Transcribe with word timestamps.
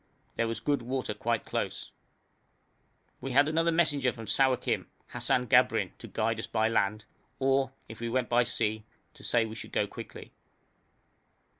There 0.35 0.47
was 0.47 0.59
good 0.59 0.81
water 0.81 1.13
quite 1.13 1.45
close. 1.45 1.91
We 3.19 3.33
had 3.33 3.47
another 3.47 3.71
messenger 3.71 4.11
from 4.11 4.25
Sawakin, 4.25 4.87
Hassan 5.09 5.45
Gabrin, 5.45 5.91
to 5.99 6.07
guide 6.07 6.39
us 6.39 6.47
by 6.47 6.69
land, 6.69 7.05
or, 7.37 7.71
if 7.87 7.99
we 7.99 8.09
went 8.09 8.27
by 8.27 8.41
sea, 8.41 8.83
to 9.13 9.23
say 9.23 9.45
we 9.45 9.53
should 9.53 9.71
go 9.71 9.85
quickly. 9.85 10.31